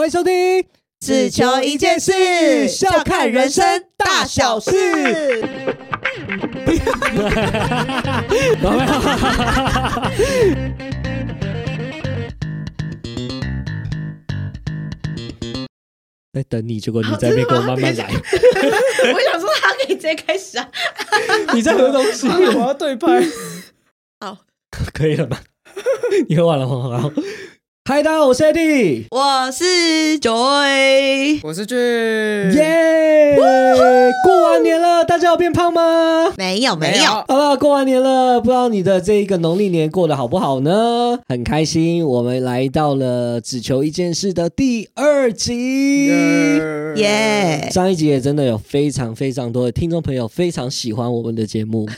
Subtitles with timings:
[0.00, 0.32] 欢迎收听
[0.98, 2.10] 《只求一件事》，
[2.66, 4.70] 笑看人生大小事。
[16.32, 18.06] 在 等你，结果你在那边给我慢慢来。
[18.08, 20.66] 我想说，他可以直接开始啊！
[21.52, 23.22] 你在喝东西，我要对拍。
[24.20, 24.38] 好，
[24.94, 25.36] 可以了吗？
[26.26, 27.00] 你喝完了吗？
[27.02, 27.12] 好。
[27.90, 29.64] 嗨，大家好，我是 Eddie，我是
[30.20, 33.36] Joy，我是俊，耶！
[34.24, 36.32] 过完年了，大家有变胖吗？
[36.38, 37.24] 没有，没有。
[37.26, 41.18] 好了，过完年了，不知道你的这一个农历年过得好不好呢？
[41.26, 46.06] 很开心，我们来到了只求一件事的第二集，
[46.94, 47.68] 耶！
[47.72, 51.88] 上一集也真的有非常非常多的听众朋友非常喜欢我们的节目。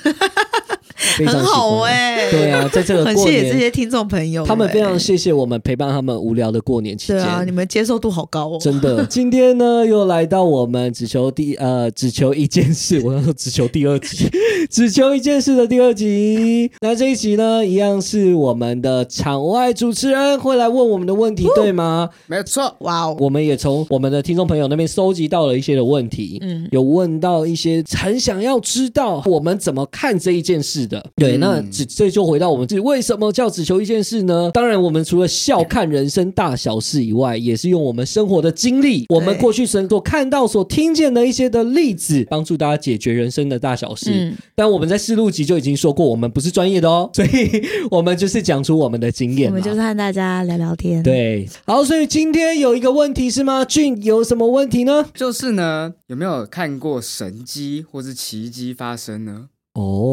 [1.19, 7.17] 很好哎、欸，对啊，在这个过年，很谢谢这些听众朋友、欸，他们非常谢谢我们陪伴他们无聊的过年期间。
[7.17, 9.05] 对啊，你们接受度好高哦，真的。
[9.11, 14.29] 今天呢，又来到我们只求第呃只求一件事，我要说只求第二集，
[14.71, 16.71] 只求一件事的第二集。
[16.81, 22.09] 那这一集呢，一样是我们的场外主持人会来问我们的问题，对吗？
[22.27, 31.02] 没错，哇哦，我们也从我们的听众朋友那边收集到了一些的问题，嗯，有问到一些很想要知道我们怎么看这一件事的。
[31.17, 34.51] 对，那只这就回到我们自己为什么叫只求一件事呢？
[34.53, 44.11] 当然，我们除了笑看人生大小事以外，也是用我们生活的经历，我们过去生所看到、所听见的一些的例子，帮助大家解决人生的大小事。
[44.13, 51.03] 嗯，但我们在试录集就已经说过，我们不是专业的哦， 所以我们就是讲出我们的经验，我们就是和大家聊聊天。
[51.03, 53.65] 对，好，所以今天有一个问题是吗？
[53.65, 55.07] 俊有什么问题呢？
[55.15, 59.47] 就是呢，有没有看过神迹或是奇迹发生呢？
[59.75, 60.12] 哦，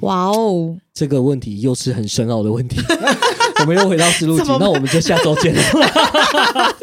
[0.00, 2.80] 哇哦，这个问题又是很深奥的问题。
[3.60, 5.62] 我们又回到思路集，那我们就下周见了。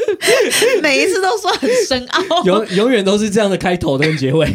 [0.81, 4.47] 每一次都说很深奥，永永远都是这样的开头跟结尾。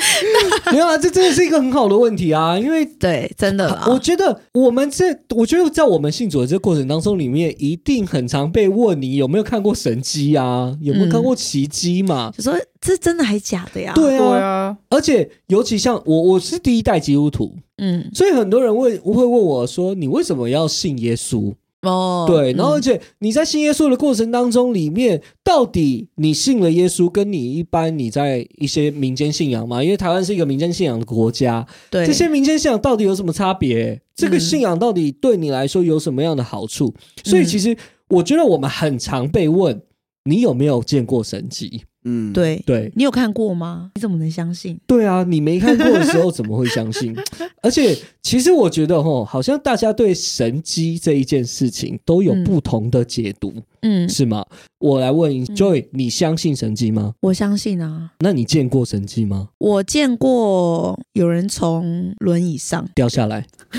[0.72, 2.58] 没有啊，这真的是一个很好的问题啊！
[2.58, 5.04] 因为对，真的，我觉得我们这，
[5.36, 12.32] 我觉得在我们信主的这个过程当中，里面一定很常被问你有没有看过神迹啊，有没有看过奇迹嘛？
[12.36, 13.92] 就说这真的还假的呀？
[13.94, 17.56] 对啊，而且尤其像我，我是第一代基督徒。
[17.78, 29.82] 嗯，所以很多人会会问我说：“你为什么要信耶稣？”哦，对，然后而且你在信耶稣的过程当中，里面到底你信了耶稣，跟你一般你在一些民间信仰嘛？
[29.82, 34.00] 因为台湾是一个民间信仰的国家，对，这些民间信仰到底有什么差别？
[34.14, 36.94] 这个信仰到底对你来说有什么样的好处？
[37.24, 37.74] 所以其实
[38.08, 39.80] 我觉得我们很常被问
[40.28, 43.90] ：“你有没有见过神迹？”嗯，对对，你有看过吗？
[43.94, 44.78] 你怎么能相信？
[44.86, 47.14] 对啊，你没看过的时候怎么会相信？
[47.62, 53.52] 而且，其实我觉得哦，好像大家对神机这一件事情都有不同的解读，
[53.82, 54.44] 嗯，是吗？
[54.78, 57.12] 我来问 Joy，你相信神机吗？
[57.20, 58.12] 我相信啊。
[58.20, 59.48] 那你见过神机吗？
[59.58, 63.46] 我见过有人从轮椅上掉下来。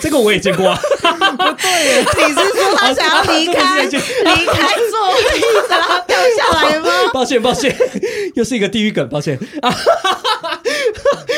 [0.00, 0.78] 这个我也见过啊。
[0.78, 5.18] 不对，你是说他想要离开离开座位，
[5.68, 6.88] 然后掉下来吗？
[7.12, 7.74] 抱歉，抱歉，
[8.34, 9.74] 又是一个地狱梗，抱歉啊。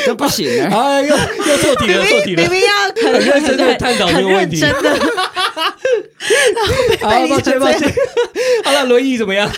[0.05, 0.69] 这不行啊！
[0.83, 2.43] 哎，又又错题了，错题了。
[2.43, 4.99] 明明要很认真的探讨这个问题，真的。
[7.01, 7.93] 好，抱歉，抱歉。
[8.65, 9.51] 好了，轮椅怎么样？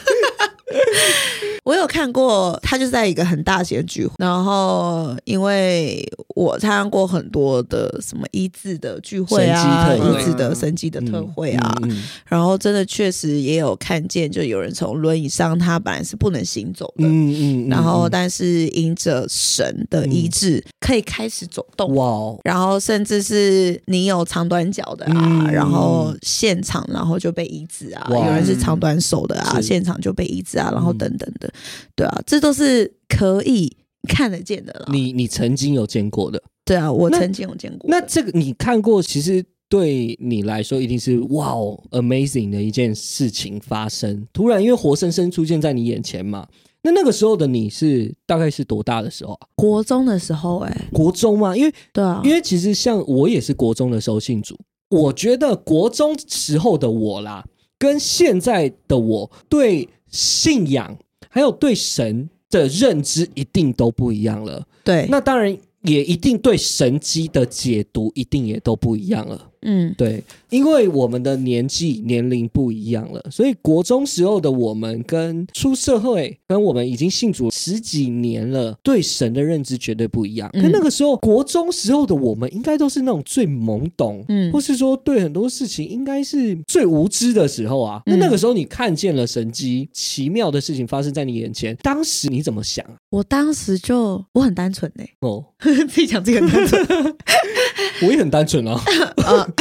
[1.65, 6.05] 我有看过，他就在一个很大型的聚会，然后因为
[6.35, 29.73] 我参加过很多的什么医治的聚会啊，医治的神迹的特会啊，嗯嗯嗯、然后真的确实也有看见，就有人从轮椅上，他本来是不能行走的，嗯嗯，嗯然后但是因着神的医治，嗯、可以开始走动，哇、哦，然后甚至是你有长短脚的啊，嗯、然后现场然后就被医治啊，有人是长短手的啊，是。
[29.73, 31.51] 现场就被医治啊，然后等等的。
[31.97, 33.75] 对啊，这都是可以
[34.09, 34.87] 看得见的了。
[34.91, 36.43] 你你曾经有见过的？
[36.65, 37.89] 对啊，我曾经有见过。
[37.91, 44.27] 那这个你看过，其实对你来说一定是哇哦，amazing 的一件事情发生。
[44.33, 46.47] 突然因为活生生出现在你眼前嘛。
[46.85, 49.47] 那那个时候的你是大概是多大的时候啊？
[49.55, 54.59] 国中的时候，哎，国中嘛，因为对啊，因为其实像我也是国中的时候信主。
[54.89, 57.45] 我觉得国中时候的我啦，
[57.79, 60.99] 跟现在的我对信仰。
[61.35, 69.51] 还有对神的认知一定都不一样了，对，那当然也一定对神机的解读一定也都不一样了。
[69.63, 80.51] 嗯，对，因为我们的年纪年龄不一样了，所以国中时候的我们跟出社会，跟我们已经信主十几年了，对神的认知绝对不一样。
[80.53, 88.03] 可那个时候国中时候的我们，应该都是那种最懵懂，嗯，或是说对很多事情应该是最无知的时候啊。
[88.07, 92.85] 那那个时候你看见了神机，奇妙的事情发生在你眼前，当时你怎么想？
[93.11, 96.83] 我当时就我很单纯呢，哦， 自己讲自己很单纯。
[98.03, 98.79] 我也很单纯哦。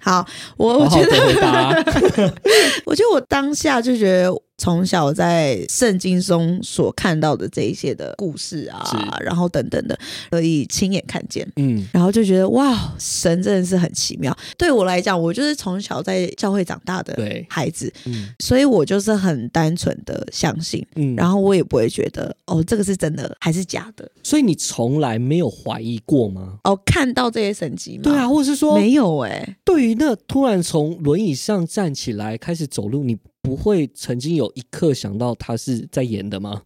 [0.00, 0.26] 好，
[0.56, 2.34] 我我觉得，
[2.86, 4.32] 我觉得我当下就觉得。
[4.58, 8.84] 从小在圣经中所看到的这一些的故事啊，
[9.20, 9.96] 然后等等的，
[10.30, 14.36] 可以亲眼看见，嗯，然后就觉得哇，神真的是很奇妙。
[14.56, 17.16] 对我来讲，我就是从小在教会长大的
[17.48, 24.10] 孩子，嗯，所以我就是很单纯的相信，嗯，然后我也不会觉得哦，这个是真的还是假的。
[24.24, 26.58] 所以你从来没有怀疑过吗？
[26.64, 28.02] 哦，看到这些神迹吗？
[28.02, 29.56] 对啊，或者是说没有哎、欸？
[29.64, 33.16] 对于那突然从轮椅上站起来开始走路，你。
[33.48, 36.64] 不会曾经有一刻想到他是在演的吗？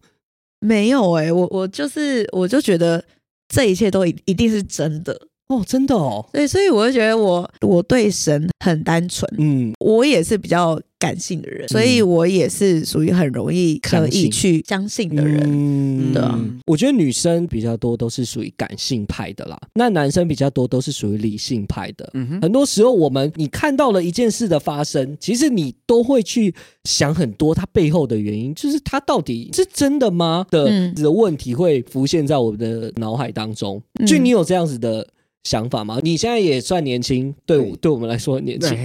[0.59, 3.05] 没有哎、我我就是我就觉得
[3.47, 5.27] 这一切都一一定是真的
[5.57, 6.25] 哦，真的哦。
[6.31, 10.79] 对，所以我就觉得我我对神很单纯，嗯，我也是比较。
[10.99, 15.43] 感性的人，所以我也是属于很容易可以去相信的人。
[15.43, 22.09] 嗯，对啊，我觉得女生比较多都是属于感性派的啦，那男生比较多都是属于理性派的。
[22.13, 33.83] 嗯哼，很多时候我们你看到了一件事的发生，其实你都会去想很多它背后的原因，就是它到底是真的吗的的问题会浮现在我们的脑海当中。
[34.07, 35.05] 就你有这样子的。
[35.43, 35.99] 想法吗？
[36.01, 38.77] 你现在也算年轻，对对，对我们来说很年轻。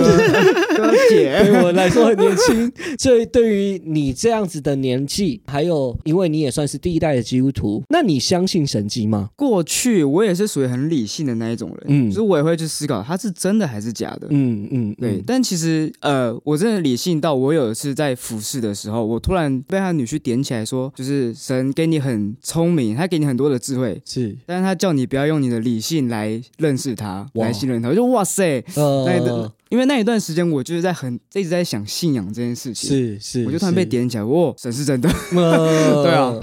[0.76, 2.72] 哥姐，对我来说很年轻。
[2.98, 9.30] 所以对于你这样子的年纪，还有因为你也算是第一代的基督徒，那你相信神迹吗？
[9.36, 15.12] 过去我也是属于很理性的那一种人，嗯，所以我也会去思考它是真的还是假的，嗯嗯，对。
[15.12, 36.38] 嗯、但其实呃，我真的理性到我有一次在服侍的时候，我突然被他女婿点起来说，就是神给你很聪明，他给你很多的智慧，是，但是他叫你不要用你的理性来认识他，来信任他，我就哇塞，呃、那因为那一段时间，我就是在很一直在想信仰这件事情，是是，我就突然被点起来，哦，神是真的，呃、 对啊，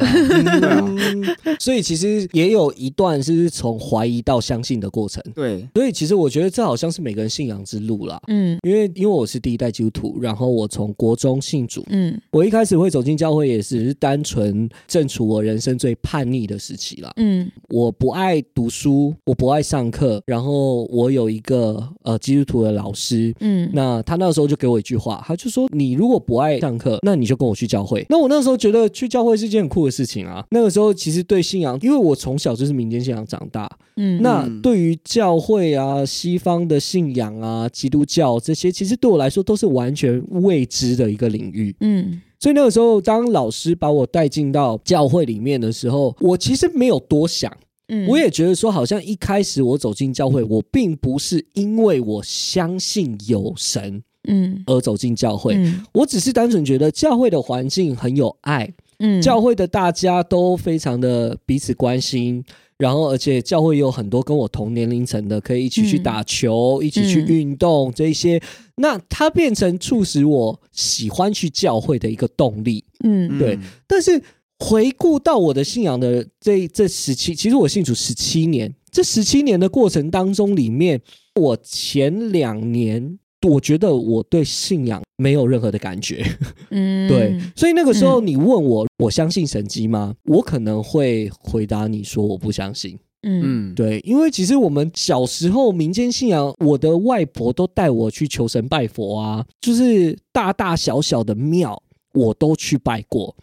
[0.61, 23.16] 对啊，所以其实也有一段是从怀疑到相信的过程，对，所以其实我觉得这好像是每个人信仰之路啦，嗯，因为因为我是第一代基督徒，然后我从国中信主，嗯，我一开始会走进教会也是单纯正处我人生最叛逆的时期啦，嗯，我不爱读书，我不爱上课，然后我有一个呃基督徒的老师。
[23.39, 30.45] 嗯，那他那个时候就给我一句话，他就说：“你如果不爱上课，那你就跟我去教会。”那我那时候觉得去教会是一件很酷的事情啊。
[30.51, 42.21] 那个时候其实对信仰，因为我从小就是民间信仰长大，嗯，那对于教会啊、西方的信仰啊、基督教这些，其实对我来说都是完全未知的一个领域，嗯。
[42.39, 47.51] 所以那个时候，当老师把我带进到教会里面的时候，我其实没有多想。
[47.89, 55.53] 嗯，我也觉得说，好像一开始我走进教会，我并不是因为我相信有神，嗯，而走进教会。
[55.55, 62.43] 嗯，我只是单纯觉得教会的环境很有爱，嗯，教会的大家都非常的彼此关心，
[62.77, 68.41] 然后而且教会有很多跟我同年龄层的，可以一起去打球，嗯，一起去运动这一些，
[68.75, 73.57] 那它变成促使我喜欢去教会的一个动力，嗯，对，
[73.87, 74.21] 但是。
[74.59, 80.99] 回顾到我的信仰的这这十七，其实我信主十七年，这十七年的过程当中，里面
[81.35, 86.25] 我前两年，我觉得我对信仰没有任何的感觉，
[86.71, 90.15] 嗯， 对，所以那个时候你问我，嗯、我相信神迹吗？
[90.25, 101.79] 我可能会回答你说我不相信，嗯，对，因为其实我们小时候民间信仰，我的外婆都带我去求神拜佛啊，就是大大小小的庙
[102.13, 103.35] 我都去拜过。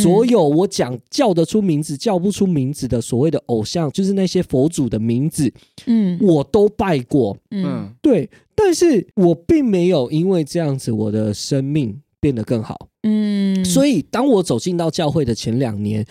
[0.00, 5.52] 所有我讲叫得出名字叫不出名字的所谓的偶像，就是那些佛祖的名字，
[5.86, 16.06] 嗯，我都拜过，嗯，对，但是我并没有因为这样子我的生命变得更好，嗯，所以当我走进到教会的前两年，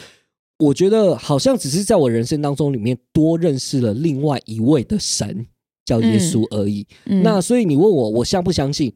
[0.59, 5.47] 我觉得好像只是在我人生当中里面多认识了另外一位的神，
[5.83, 6.85] 叫耶稣而已。
[7.05, 8.93] 嗯，那所以你问我我相不相信？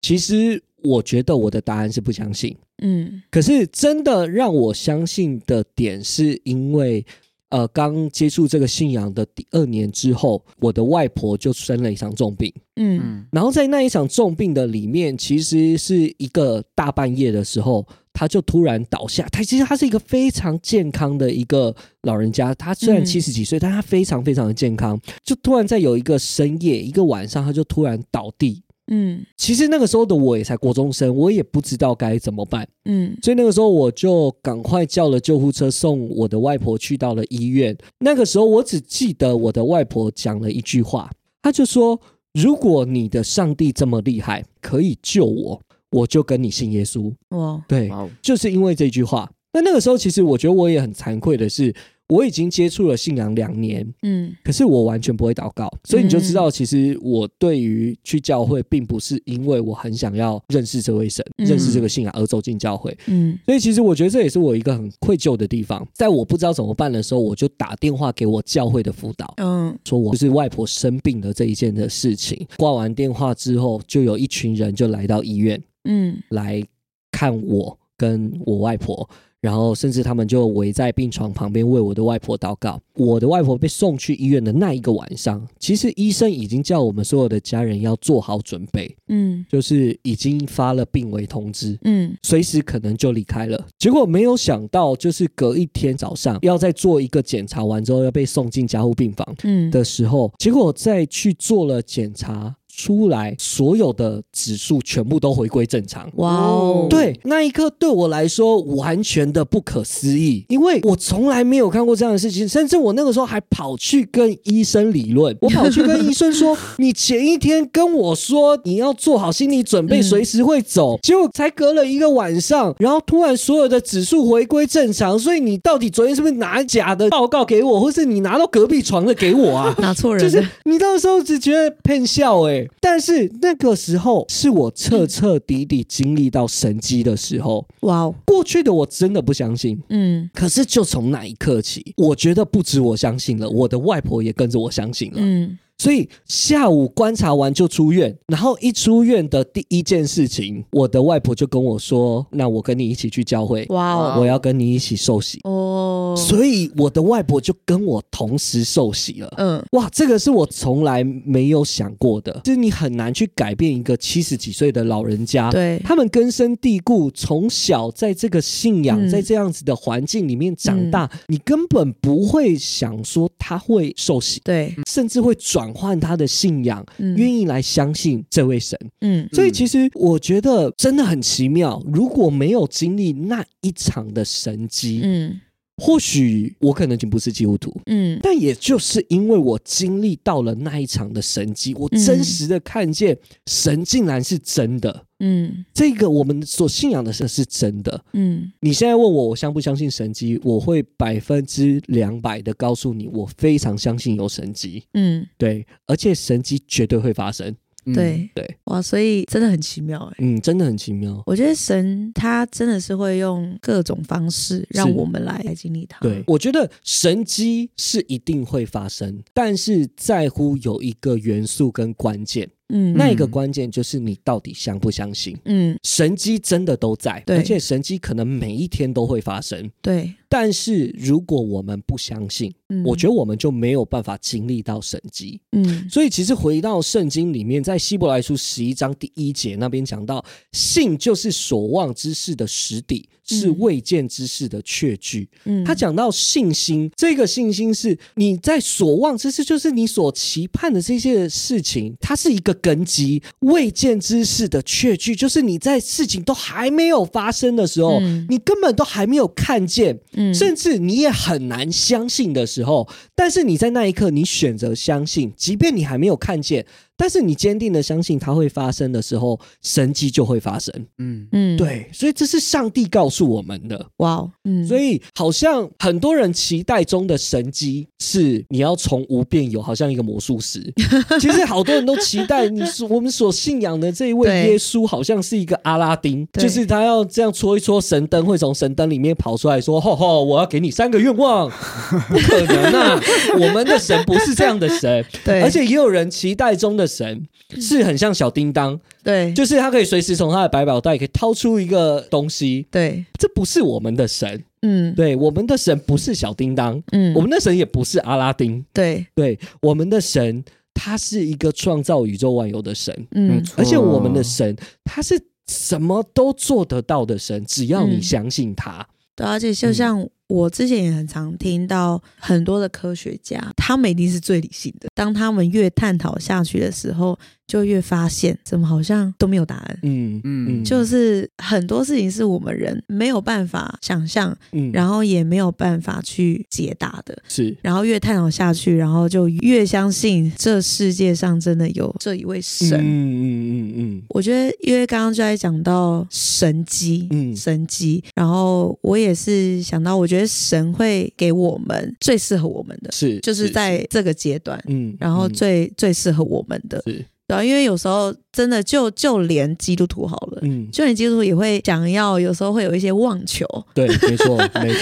[0.00, 2.56] 其实我觉得我的答案是不相信。
[2.82, 7.04] 嗯，可是真的让我相信的点，是因为，
[7.50, 12.52] 呃，刚接触这个信仰的第二年之后，我的外婆就生了一场重病。
[12.76, 17.86] 嗯，然后在那一场重病的里面，其实是一个大半夜的时候。
[18.10, 19.24] 他就突然倒下。
[19.30, 25.00] 他其实他是一个非常健康的一个老人家，他虽然七十几岁，嗯、但他非常非常的健康。
[25.22, 28.60] 就突然在有一个深夜，一个晚上，他就突然倒地。
[28.90, 32.66] 嗯，其实那个时候的我也才国中生，我也不知道该怎么办。
[32.86, 37.76] 嗯，所以那个时候我就赶快叫了救护车，送我的外婆去到了医院。
[38.00, 41.10] 那个时候我只记得我的外婆讲了一句话，
[41.42, 42.00] 她就说
[42.34, 47.90] ：“如果你的上帝这么厉害，可以救我，我就跟你信耶稣。”哇，对，
[48.22, 49.30] 就是因为这句话。
[49.52, 51.74] 那那个时候，其实我觉得我也很惭愧的是。
[52.08, 65.86] 我已经接触了信仰两年，嗯，可是我完全不会祷告，所以你就知道，其实我对于去教会，并不是因为我很想要认识这位神、嗯、认识这个信仰而走进教会，嗯，所以其实我觉得这也是我一个很愧疚的地方。
[65.92, 72.46] 在我不知道怎么办的时候，我就打电话给我教会的辅导，嗯，说我就是外婆生病的这一件的事情。
[72.56, 76.64] 挂完电话之后，就有一群人就来到医院，嗯，来
[77.12, 79.08] 看我跟我外婆。
[79.40, 82.80] 然后，甚至他们就围在病床旁边为我的外婆祷告。
[82.94, 93.64] 我的外婆被送去医院的那一个晚上，其实医生已经叫我们所有的家人要做好准备，嗯，就是已经发了病危通知，嗯，随时可能就离开了。
[93.78, 102.56] 结果没有想到，就是隔一天早上要再做一个检查完之后要被送进加护病房，嗯的时候，结果再去做了检查。
[102.78, 106.08] 出来，所有的指数全部都回归正常。
[106.14, 106.86] 哇哦！
[106.88, 129.74] 对，那一刻对我来说完全的不可思议，因为我从来没有看过这样的事情，甚至我那个时候还跑去跟医生理论， 我跑去跟医生说：“你前一天跟我说你要做好心理准备，随时会走，嗯、结果才隔了一个晚上，然后突然所有的指数回归正常，所以你到底昨天是不是拿假的报告给我，或是你拿到隔壁床的给我啊？
[129.82, 138.14] 拿错人，就是你到时候只觉得骗笑哎、欸。”但是那个时候是我彻彻底底经历到神机的时候，哇哦！
[138.26, 145.58] 过去的我真的不相信，嗯，可是就从那一刻起，我觉得不止我相信了，我的外婆也跟着我相信了，嗯。
[145.80, 155.87] 所以下午观察完就出院，然后一出院的第一件事情，我的外婆就跟我说：“那我跟你一起去教会，哇哦，我要跟你一起受洗哦。”
[156.28, 159.32] 所以我的外婆就跟我同时受洗了。
[159.38, 175.72] 嗯，哇，这个是我从来没有想过的，就是你很难去改变一个七十几岁的老人家，对，他们根深蒂固，从小在这个信仰，在这样子的环境里面长大，嗯，你根本不会想说他会受洗，对，甚至会转。
[175.78, 181.80] 换他的信仰，嗯，愿意来相信这位神，嗯，所以其实我觉得真的很奇妙。
[181.86, 185.40] 如果没有经历那一场的神迹，嗯。
[185.78, 193.16] 或许我可能已经不是基督徒，嗯，但也就是因为我经历到了那一场的神迹，我真实的看见
[193.46, 198.52] 神竟然是真的，嗯，这个我们所信仰的神是真的，嗯。
[198.60, 207.54] 你现在问我我相不相信神迹，我会百分之两百的告诉你，我非常相信有神迹，嗯，对，而且神迹绝对会发生。
[207.94, 211.22] 对对哇，所以真的很奇妙哎，嗯，真的很奇妙。
[211.26, 215.98] 我觉得神他真的是会用各种方式让我们来来经历他。
[216.00, 222.48] 对，我觉得神迹是一定会发生，但是在乎有一个元素跟关键。
[222.70, 225.34] 嗯，那一个关键就是你到底相不相信？
[225.46, 229.70] 嗯，神迹真的都在，而且神迹可能每一天都会发生。
[229.80, 235.40] 对，但是如果我们不相信，嗯，我觉得我们就没有办法经历到神迹。
[235.52, 245.26] 嗯，所以其实回到圣经里面，在希伯来书十一章第一节那边讲到，信就是所望之事的实底，是未见之事的确据。
[245.44, 252.58] 嗯，他讲到信心，这个信心是你在所望之事，就是你所期盼的这些事情，它是一个。
[252.60, 259.96] 根基未见之事的确据，就是你在事情都还没有发生的时候，嗯、你根本都还没有看见，
[260.34, 266.66] 甚至你也很难相信的时候，但是你在那一刻，你选择相信，即便你还没有看见。
[267.00, 270.74] 但是你坚定的相信它会发生的时候，神迹就会发生。
[270.98, 273.86] 嗯嗯，对，所以这是上帝告诉我们的。
[273.98, 280.60] 哇，嗯，所以好像很多人期待中的神迹是你要从无变有，好像一个魔术师。
[281.20, 291.48] 其实好多人都期待你所我们所信仰的这一位耶稣，好像是一个阿拉丁，就是他要这样戳一戳神灯，会从神灯里面跑出来说：“吼吼，我要给你三个愿望。”
[292.10, 293.00] 不可能啊！
[293.38, 295.04] 我们的神不是这样的神。
[295.24, 296.87] 对，而且也有人期待中的。
[296.88, 297.28] 神
[297.60, 310.42] 是很像小叮当，对，就是他可以随时从他的百宝袋可以掏出一个东西，对，这不是我们的神，嗯，对，我们的神不是小叮当，嗯，我们的神也不是阿拉丁，对，对，我们的神
[310.72, 318.80] 他是一个创造宇宙万有的神，嗯，而且我们的神他是什么都做得到的神，只要你相信他。
[318.80, 320.08] 嗯、对，而且就像。
[320.28, 324.88] 我之前也很常听到很多的科学家，他们一定是最理性的。
[324.94, 329.78] 当他们越探讨下去的时候，就越发现怎么好像都没有答案。
[329.82, 337.20] 嗯嗯，就是很多事情是我们人没有办法想象，嗯，然后也没有办法去解答的。
[337.26, 342.78] 是，然后越探讨下去，然后就越相信这世界上真的有这一位神。
[342.78, 344.02] 嗯嗯嗯嗯。
[344.10, 350.28] 我觉得，因为刚刚就在讲到神迹，嗯，神迹，然后我也是想到，我觉得。
[350.28, 364.80] 神会给我们最适合我们的，是就是在这个阶段，嗯，然后最、嗯、最适合我们的，是对啊，因为有时候真的就就连基督徒好了，嗯，就连基督徒也会想要，有时候会有一些妄求，对，没错，没错。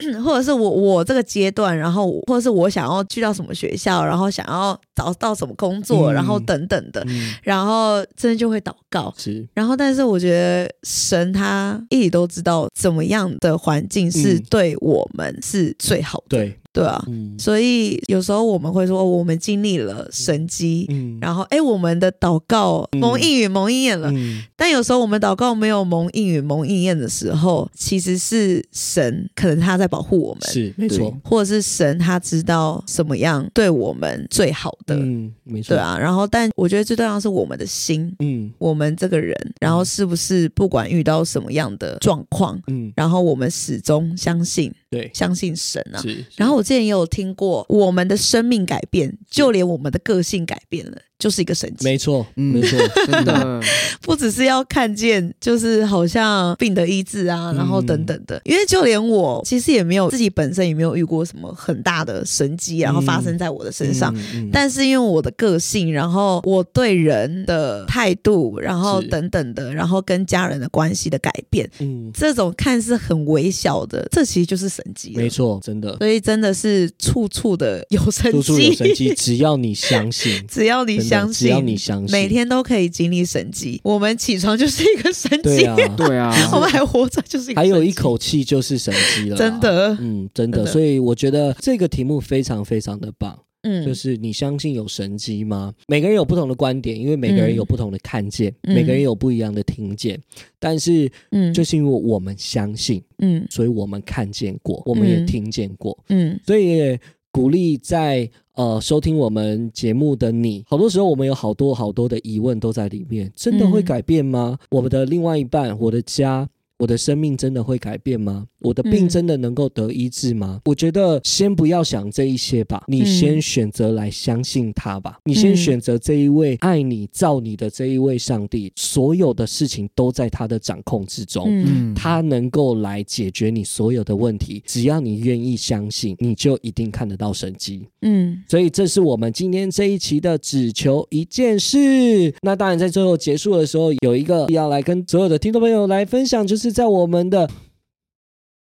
[0.24, 9.12] 或者是我我这个阶段，然后或者是我想要去到什么学校，然后想要找到什么工作，嗯、然后等等的，嗯、然后真的就会祷告。
[9.18, 16.38] 是，然后但是我觉得神他一直都知道怎么样的环境是对我们是最好的。
[16.38, 16.56] 嗯、对。
[16.72, 24.08] 对啊，嗯、所以有时候我们会说，我们经历了神迹，嗯、然后哎，我们的祷告蒙应允、蒙应验了。
[24.12, 35.98] 嗯、但有时候我们祷告没有蒙应允、蒙应验的时候，其实是神可能他在保护我们，是没错，或者是神他知道什么样对我们最好的，嗯，没错，对啊。
[35.98, 44.72] 然后，但我觉得最重要是我们的心，嗯，我们这个人，然后是不是不管遇到什么样的状况，嗯，然后我们始终相信。
[44.90, 46.02] 对，相信神啊。
[46.02, 50.98] 是，然后我之前也有听过，我们的生命改变，就连我们的个性改变了。
[51.20, 53.60] 就是一个神迹，没错，没错，真的。
[54.00, 64.12] 不只是要看见，就是好像病的医治啊，然后等等的，因为就连我其实也没有自己本身也没有遇过什么很大的神迹，然后发生在我的身上，
[64.50, 81.09] 但是因为我的个性，然后我对人的态度，然后等等的，然后跟家人的关系的改变，嗯，这种看似很微小的，这其实就是神迹，没错，真的，所以真的是处处的有神迹，处处有神迹，只要你相信， 只要你。
[81.10, 83.80] 相信，只要你相信，每天都可以经历神迹。
[83.82, 90.58] 我们起床就是一个神迹，对啊，对啊， 我们还活着就是一个，还有一口气就是神迹了，真的，嗯，真的。
[90.58, 95.72] 真的，所以我觉得这个题目非常非常的棒，嗯，就是你相信有神迹吗？
[95.86, 100.20] 每个人有不同的观点，因为每个人有不同的看见，嗯、每个人有不一样的听见，
[100.58, 106.98] 但是，嗯，就是因为我们相信，嗯，所以我们看见过，我们也听见过，嗯，所以。
[107.32, 114.58] 鼓励在呃收听我们节目的你，好多时候我们有好多好多的疑问都在里面，真的会改变吗？
[114.60, 118.48] 嗯、我们的另外一半，我的家，我的生命真的会改变吗？
[118.60, 120.54] 我的病真的能够得医治吗？
[120.58, 125.18] 嗯、我觉得先不要想这一些吧，你先选择来相信他吧。
[125.18, 131.46] 嗯、你先选择这一位爱你、造你的这一位上帝，所有的事情都在他的掌控之中。
[131.48, 137.86] 嗯，他能够来解决你所有的问题，只要你愿意相信，你就一定看得到神迹。
[138.02, 142.34] 嗯，所以这是我们今天这一期的只求一件事。
[142.42, 147.48] 那当然，在最后结束的时候，有一个要来跟所有的听众朋友来分享，就是在我们的。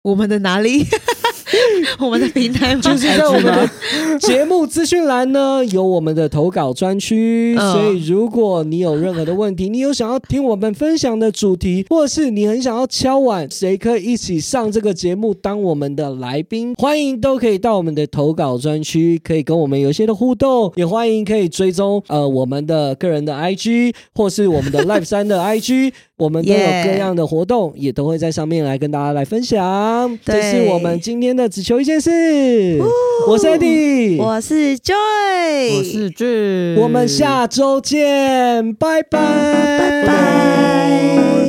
[0.05, 0.85] 我们的哪里？
[1.99, 2.81] 我们的平台吗？
[2.83, 3.71] 就是在我们的
[4.19, 7.57] 节目资讯栏呢，有我们的投稿专区。
[7.57, 20.71] 所以，如果你有任何的问题，你有想要听我们分享的主题，或者是你很想要敲碗，谁可以一起上这个节目当我们的来宾，欢迎都可以到我们的投稿专区，可以跟我们有一些的互动。
[20.77, 30.19] 也欢迎可以追踪呃我们的个人的 IG，或是我们的 Live 三的 IG，我们都有各样的活动，也都会在上面来跟大家来分享。
[30.25, 32.81] 这是我们今天的只求一件事。
[33.29, 39.19] 我是 Eddie，我是 Joy，我是 Jun，我们下周见，拜拜，
[39.79, 41.44] 拜拜。